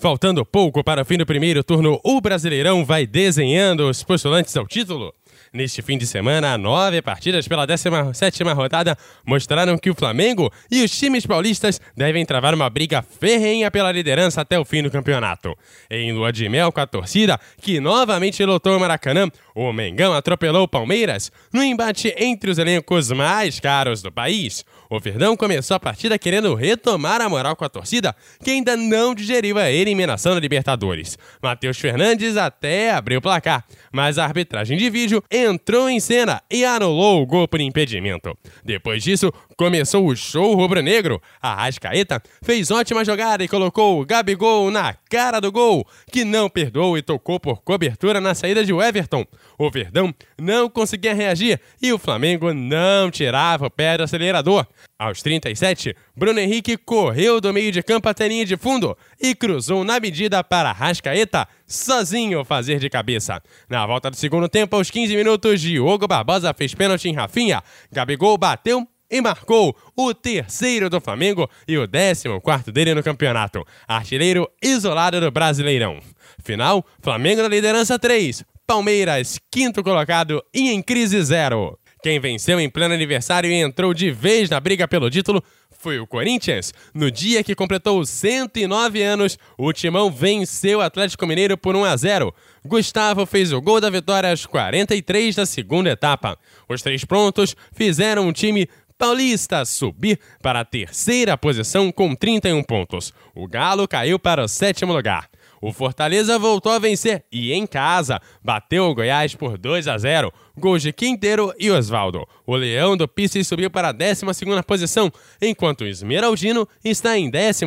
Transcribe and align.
Faltando 0.00 0.46
pouco 0.46 0.82
para 0.82 1.02
o 1.02 1.04
fim 1.04 1.18
do 1.18 1.26
primeiro 1.26 1.62
turno, 1.62 2.00
o 2.02 2.22
Brasileirão 2.22 2.86
vai 2.86 3.06
desenhando 3.06 3.86
os 3.86 4.02
postulantes 4.02 4.56
ao 4.56 4.66
título. 4.66 5.12
Neste 5.52 5.82
fim 5.82 5.98
de 5.98 6.06
semana, 6.06 6.56
nove 6.56 7.02
partidas 7.02 7.48
pela 7.48 7.66
17 7.66 8.44
rodada 8.54 8.96
mostraram 9.26 9.76
que 9.76 9.90
o 9.90 9.94
Flamengo 9.96 10.48
e 10.70 10.84
os 10.84 10.96
times 10.96 11.26
paulistas 11.26 11.80
devem 11.96 12.24
travar 12.24 12.54
uma 12.54 12.70
briga 12.70 13.02
ferrenha 13.02 13.68
pela 13.68 13.90
liderança 13.90 14.42
até 14.42 14.56
o 14.60 14.64
fim 14.64 14.80
do 14.80 14.92
campeonato. 14.92 15.56
Em 15.90 16.12
lua 16.12 16.32
de 16.32 16.48
mel 16.48 16.70
com 16.70 16.80
a 16.80 16.86
torcida, 16.86 17.36
que 17.60 17.80
novamente 17.80 18.44
lotou 18.44 18.76
o 18.76 18.80
Maracanã, 18.80 19.28
o 19.52 19.72
Mengão 19.72 20.14
atropelou 20.14 20.62
o 20.62 20.68
Palmeiras 20.68 21.32
no 21.52 21.64
embate 21.64 22.14
entre 22.16 22.48
os 22.48 22.58
elencos 22.58 23.10
mais 23.10 23.58
caros 23.58 24.02
do 24.02 24.12
país. 24.12 24.64
O 24.88 24.98
Verdão 24.98 25.36
começou 25.36 25.76
a 25.76 25.80
partida 25.80 26.18
querendo 26.18 26.54
retomar 26.54 27.20
a 27.20 27.28
moral 27.28 27.56
com 27.56 27.64
a 27.64 27.68
torcida, 27.68 28.14
que 28.42 28.50
ainda 28.50 28.76
não 28.76 29.14
digeriu 29.14 29.58
a 29.58 29.70
eliminação 29.70 30.34
da 30.34 30.40
Libertadores. 30.40 31.18
Matheus 31.42 31.78
Fernandes 31.78 32.36
até 32.36 32.92
abriu 32.92 33.18
o 33.18 33.22
placar, 33.22 33.64
mas 33.92 34.18
a 34.18 34.24
arbitragem 34.24 34.78
de 34.78 34.90
vídeo 34.90 35.22
entrou 35.40 35.88
em 35.88 35.98
cena 36.00 36.42
e 36.50 36.64
anulou 36.64 37.22
o 37.22 37.26
gol 37.26 37.48
por 37.48 37.60
impedimento. 37.60 38.36
Depois 38.64 39.02
disso, 39.02 39.32
começou 39.60 40.06
o 40.06 40.16
show 40.16 40.54
rubro-negro. 40.54 41.20
A 41.38 41.54
Rascaeta 41.54 42.22
fez 42.42 42.70
ótima 42.70 43.04
jogada 43.04 43.44
e 43.44 43.48
colocou 43.48 44.00
o 44.00 44.06
Gabigol 44.06 44.70
na 44.70 44.94
cara 45.10 45.38
do 45.38 45.52
gol, 45.52 45.86
que 46.10 46.24
não 46.24 46.48
perdoou 46.48 46.96
e 46.96 47.02
tocou 47.02 47.38
por 47.38 47.60
cobertura 47.60 48.22
na 48.22 48.34
saída 48.34 48.64
de 48.64 48.72
Everton. 48.72 49.26
O 49.58 49.70
Verdão 49.70 50.14
não 50.40 50.70
conseguia 50.70 51.12
reagir 51.12 51.60
e 51.82 51.92
o 51.92 51.98
Flamengo 51.98 52.54
não 52.54 53.10
tirava 53.10 53.66
o 53.66 53.70
pé 53.70 53.98
do 53.98 54.04
acelerador. 54.04 54.66
Aos 54.98 55.20
37, 55.20 55.94
Bruno 56.16 56.40
Henrique 56.40 56.78
correu 56.78 57.38
do 57.38 57.52
meio 57.52 57.70
de 57.70 57.82
campo 57.82 58.08
até 58.08 58.28
linha 58.28 58.46
de 58.46 58.56
fundo 58.56 58.96
e 59.20 59.34
cruzou 59.34 59.84
na 59.84 60.00
medida 60.00 60.42
para 60.42 60.72
Rascaeta 60.72 61.46
sozinho 61.66 62.46
fazer 62.46 62.78
de 62.78 62.88
cabeça. 62.88 63.42
Na 63.68 63.86
volta 63.86 64.10
do 64.10 64.16
segundo 64.16 64.48
tempo, 64.48 64.74
aos 64.74 64.90
15 64.90 65.14
minutos, 65.14 65.60
Diogo 65.60 66.08
Barbosa 66.08 66.54
fez 66.54 66.74
pênalti 66.74 67.10
em 67.10 67.14
Rafinha. 67.14 67.62
Gabigol 67.92 68.38
bateu 68.38 68.88
e 69.10 69.20
marcou 69.20 69.76
o 69.96 70.14
terceiro 70.14 70.88
do 70.88 71.00
Flamengo 71.00 71.50
e 71.66 71.76
o 71.76 71.86
décimo 71.86 72.40
quarto 72.40 72.70
dele 72.70 72.94
no 72.94 73.02
campeonato. 73.02 73.66
Artilheiro 73.88 74.48
isolado 74.62 75.20
do 75.20 75.30
Brasileirão. 75.30 76.00
Final, 76.42 76.84
Flamengo 77.02 77.42
na 77.42 77.48
liderança 77.48 77.98
3, 77.98 78.44
Palmeiras 78.66 79.38
quinto 79.50 79.82
colocado 79.82 80.42
e 80.54 80.70
em 80.70 80.82
crise 80.82 81.20
0. 81.22 81.78
Quem 82.02 82.18
venceu 82.18 82.58
em 82.58 82.70
pleno 82.70 82.94
aniversário 82.94 83.50
e 83.50 83.54
entrou 83.54 83.92
de 83.92 84.10
vez 84.10 84.48
na 84.48 84.58
briga 84.58 84.88
pelo 84.88 85.10
título 85.10 85.42
foi 85.80 85.98
o 85.98 86.06
Corinthians. 86.06 86.74
No 86.94 87.10
dia 87.10 87.42
que 87.42 87.54
completou 87.54 88.04
109 88.04 89.02
anos, 89.02 89.38
o 89.56 89.72
Timão 89.72 90.10
venceu 90.10 90.78
o 90.78 90.82
Atlético 90.82 91.26
Mineiro 91.26 91.56
por 91.56 91.74
1 91.74 91.84
a 91.84 91.96
0. 91.96 92.34
Gustavo 92.64 93.24
fez 93.24 93.52
o 93.52 93.60
gol 93.60 93.80
da 93.80 93.88
vitória 93.88 94.30
aos 94.30 94.44
43 94.44 95.34
da 95.34 95.46
segunda 95.46 95.90
etapa. 95.90 96.38
Os 96.68 96.82
três 96.82 97.04
prontos 97.04 97.56
fizeram 97.72 98.28
um 98.28 98.32
time 98.32 98.68
paulista 99.00 99.64
subir 99.64 100.20
para 100.42 100.60
a 100.60 100.64
terceira 100.64 101.34
posição 101.38 101.90
com 101.90 102.14
31 102.14 102.62
pontos. 102.62 103.14
O 103.34 103.48
Galo 103.48 103.88
caiu 103.88 104.18
para 104.18 104.44
o 104.44 104.48
sétimo 104.48 104.92
lugar. 104.92 105.26
O 105.58 105.72
Fortaleza 105.72 106.38
voltou 106.38 106.70
a 106.70 106.78
vencer 106.78 107.24
e 107.32 107.54
em 107.54 107.66
casa 107.66 108.20
bateu 108.44 108.84
o 108.84 108.94
Goiás 108.94 109.34
por 109.34 109.56
2 109.56 109.88
a 109.88 109.96
0. 109.96 110.30
Gols 110.54 110.82
de 110.82 110.92
Quinteiro 110.92 111.50
e 111.58 111.70
Osvaldo. 111.70 112.26
O 112.46 112.54
Leão 112.54 112.94
do 112.94 113.08
Pisces 113.08 113.48
subiu 113.48 113.70
para 113.70 113.88
a 113.88 113.92
12 113.92 114.22
posição, 114.66 115.10
enquanto 115.40 115.80
o 115.80 115.86
Esmeraldino 115.86 116.68
está 116.84 117.16
em 117.16 117.30
13 117.30 117.64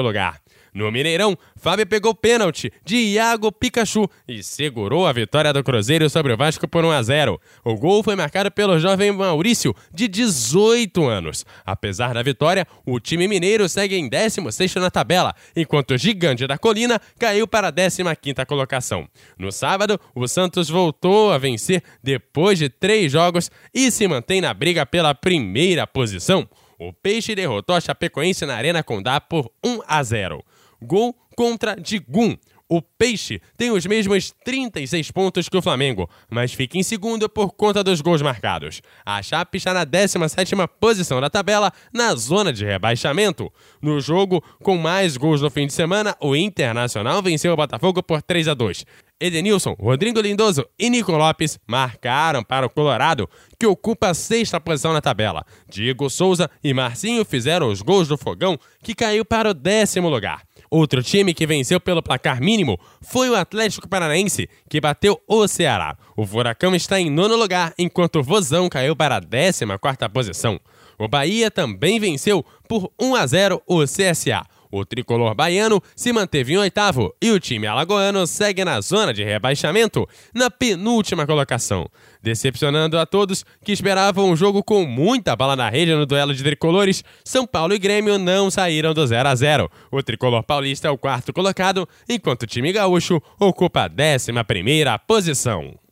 lugar. 0.00 0.40
No 0.76 0.92
Mineirão, 0.92 1.38
Fábio 1.56 1.86
pegou 1.86 2.14
pênalti 2.14 2.70
de 2.84 2.96
Iago 2.96 3.50
Pikachu 3.50 4.06
e 4.28 4.42
segurou 4.42 5.06
a 5.06 5.12
vitória 5.12 5.50
do 5.50 5.64
Cruzeiro 5.64 6.10
sobre 6.10 6.34
o 6.34 6.36
Vasco 6.36 6.68
por 6.68 6.84
1 6.84 6.90
a 6.90 7.02
0. 7.02 7.40
O 7.64 7.76
gol 7.76 8.02
foi 8.02 8.14
marcado 8.14 8.50
pelo 8.50 8.78
jovem 8.78 9.10
Maurício, 9.10 9.74
de 9.90 10.06
18 10.06 11.02
anos. 11.06 11.46
Apesar 11.64 12.12
da 12.12 12.22
vitória, 12.22 12.66
o 12.84 13.00
time 13.00 13.26
mineiro 13.26 13.66
segue 13.70 13.96
em 13.96 14.06
16º 14.06 14.78
na 14.78 14.90
tabela, 14.90 15.34
enquanto 15.56 15.92
o 15.92 15.96
gigante 15.96 16.46
da 16.46 16.58
colina 16.58 17.00
caiu 17.18 17.48
para 17.48 17.68
a 17.68 17.72
15ª 17.72 18.44
colocação. 18.44 19.08
No 19.38 19.50
sábado, 19.50 19.98
o 20.14 20.28
Santos 20.28 20.68
voltou 20.68 21.32
a 21.32 21.38
vencer 21.38 21.82
depois 22.02 22.58
de 22.58 22.68
três 22.68 23.10
jogos 23.10 23.50
e 23.72 23.90
se 23.90 24.06
mantém 24.06 24.42
na 24.42 24.52
briga 24.52 24.84
pela 24.84 25.14
primeira 25.14 25.86
posição. 25.86 26.46
O 26.78 26.92
Peixe 26.92 27.34
derrotou 27.34 27.74
a 27.74 27.80
Chapecoense 27.80 28.44
na 28.44 28.54
Arena 28.54 28.82
Condá 28.82 29.18
por 29.18 29.50
1 29.64 29.80
a 29.88 30.02
0. 30.02 30.44
Gol 30.86 31.14
contra 31.36 31.74
Digum. 31.76 32.36
O 32.68 32.82
Peixe 32.82 33.40
tem 33.56 33.70
os 33.70 33.86
mesmos 33.86 34.34
36 34.44 35.12
pontos 35.12 35.48
que 35.48 35.56
o 35.56 35.62
Flamengo, 35.62 36.10
mas 36.28 36.52
fica 36.52 36.76
em 36.76 36.82
segundo 36.82 37.28
por 37.28 37.52
conta 37.52 37.84
dos 37.84 38.00
gols 38.00 38.20
marcados. 38.22 38.82
A 39.04 39.22
Chape 39.22 39.58
está 39.58 39.72
na 39.72 39.86
17ª 39.86 40.66
posição 40.80 41.20
da 41.20 41.30
tabela, 41.30 41.72
na 41.92 42.12
zona 42.16 42.52
de 42.52 42.64
rebaixamento. 42.64 43.52
No 43.80 44.00
jogo, 44.00 44.42
com 44.64 44.76
mais 44.76 45.16
gols 45.16 45.40
no 45.40 45.48
fim 45.48 45.68
de 45.68 45.74
semana, 45.74 46.16
o 46.20 46.34
Internacional 46.34 47.22
venceu 47.22 47.52
o 47.52 47.56
Botafogo 47.56 48.02
por 48.02 48.20
3 48.20 48.48
a 48.48 48.54
2. 48.54 48.84
Edenilson, 49.20 49.76
Rodrigo 49.78 50.20
Lindoso 50.20 50.66
e 50.76 50.90
Nico 50.90 51.12
Lopes 51.12 51.60
marcaram 51.68 52.42
para 52.42 52.66
o 52.66 52.70
Colorado, 52.70 53.30
que 53.60 53.66
ocupa 53.66 54.08
a 54.08 54.14
sexta 54.14 54.60
posição 54.60 54.92
na 54.92 55.00
tabela. 55.00 55.44
Diego 55.68 56.10
Souza 56.10 56.50
e 56.64 56.74
Marcinho 56.74 57.24
fizeram 57.24 57.68
os 57.68 57.80
gols 57.80 58.08
do 58.08 58.18
Fogão, 58.18 58.58
que 58.82 58.92
caiu 58.92 59.24
para 59.24 59.50
o 59.50 59.54
décimo 59.54 60.08
lugar. 60.08 60.45
Outro 60.70 61.02
time 61.02 61.32
que 61.32 61.46
venceu 61.46 61.80
pelo 61.80 62.02
placar 62.02 62.40
mínimo 62.40 62.78
foi 63.00 63.30
o 63.30 63.36
Atlético 63.36 63.88
Paranaense, 63.88 64.48
que 64.68 64.80
bateu 64.80 65.20
o 65.26 65.46
Ceará. 65.46 65.96
O 66.16 66.26
Furacão 66.26 66.74
está 66.74 67.00
em 67.00 67.10
nono 67.10 67.36
lugar, 67.36 67.72
enquanto 67.78 68.20
o 68.20 68.22
Vozão 68.22 68.68
caiu 68.68 68.96
para 68.96 69.16
a 69.16 69.20
14 69.20 69.78
quarta 69.78 70.08
posição. 70.08 70.60
O 70.98 71.06
Bahia 71.08 71.50
também 71.50 72.00
venceu 72.00 72.44
por 72.68 72.90
1 73.00 73.14
a 73.14 73.26
0 73.26 73.62
o 73.66 73.82
CSA. 73.84 74.44
O 74.78 74.84
tricolor 74.84 75.34
baiano 75.34 75.80
se 75.94 76.12
manteve 76.12 76.52
em 76.52 76.58
oitavo 76.58 77.14
e 77.22 77.30
o 77.30 77.40
time 77.40 77.66
alagoano 77.66 78.26
segue 78.26 78.62
na 78.62 78.78
zona 78.82 79.14
de 79.14 79.24
rebaixamento, 79.24 80.06
na 80.34 80.50
penúltima 80.50 81.26
colocação, 81.26 81.88
decepcionando 82.22 82.98
a 82.98 83.06
todos 83.06 83.42
que 83.64 83.72
esperavam 83.72 84.28
um 84.28 84.36
jogo 84.36 84.62
com 84.62 84.84
muita 84.84 85.34
bala 85.34 85.56
na 85.56 85.70
rede 85.70 85.94
no 85.94 86.04
duelo 86.04 86.34
de 86.34 86.42
tricolores. 86.42 87.02
São 87.24 87.46
Paulo 87.46 87.72
e 87.72 87.78
Grêmio 87.78 88.18
não 88.18 88.50
saíram 88.50 88.92
do 88.92 89.06
0 89.06 89.26
a 89.26 89.34
0. 89.34 89.70
O 89.90 90.02
tricolor 90.02 90.42
paulista 90.42 90.88
é 90.88 90.90
o 90.90 90.98
quarto 90.98 91.32
colocado, 91.32 91.88
enquanto 92.06 92.42
o 92.42 92.46
time 92.46 92.70
gaúcho 92.70 93.18
ocupa 93.40 93.84
a 93.84 93.88
décima 93.88 94.44
primeira 94.44 94.98
posição. 94.98 95.85